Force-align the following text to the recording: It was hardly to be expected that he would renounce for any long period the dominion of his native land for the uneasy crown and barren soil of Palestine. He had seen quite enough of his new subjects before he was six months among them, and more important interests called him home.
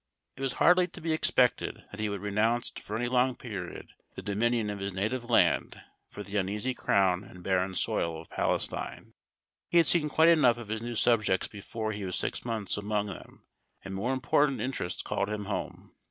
It 0.35 0.41
was 0.41 0.53
hardly 0.53 0.87
to 0.87 0.99
be 0.99 1.13
expected 1.13 1.83
that 1.91 1.99
he 1.99 2.09
would 2.09 2.21
renounce 2.23 2.71
for 2.71 2.95
any 2.97 3.07
long 3.07 3.35
period 3.35 3.93
the 4.15 4.23
dominion 4.23 4.71
of 4.71 4.79
his 4.79 4.93
native 4.93 5.29
land 5.29 5.79
for 6.09 6.23
the 6.23 6.37
uneasy 6.37 6.73
crown 6.73 7.23
and 7.23 7.43
barren 7.43 7.75
soil 7.75 8.19
of 8.19 8.29
Palestine. 8.31 9.13
He 9.69 9.77
had 9.77 9.85
seen 9.85 10.09
quite 10.09 10.29
enough 10.29 10.57
of 10.57 10.69
his 10.69 10.81
new 10.81 10.95
subjects 10.95 11.47
before 11.47 11.91
he 11.91 12.03
was 12.03 12.15
six 12.15 12.43
months 12.43 12.77
among 12.77 13.05
them, 13.09 13.43
and 13.83 13.93
more 13.93 14.11
important 14.11 14.59
interests 14.59 15.03
called 15.03 15.29
him 15.29 15.45
home. 15.45 15.93